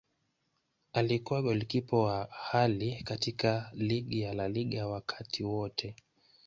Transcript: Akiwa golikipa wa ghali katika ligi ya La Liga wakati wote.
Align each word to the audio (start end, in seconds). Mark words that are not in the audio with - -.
Akiwa 0.93 1.41
golikipa 1.41 1.97
wa 1.97 2.29
ghali 2.51 3.03
katika 3.03 3.69
ligi 3.73 4.21
ya 4.21 4.33
La 4.33 4.49
Liga 4.49 4.87
wakati 4.87 5.43
wote. 5.43 5.95